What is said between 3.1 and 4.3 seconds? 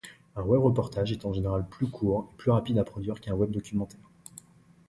qu'un web-documentaire.